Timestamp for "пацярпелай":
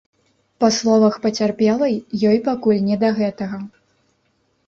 1.25-1.93